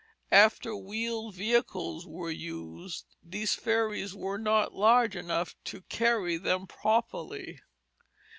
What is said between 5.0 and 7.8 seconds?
enough to carry them properly.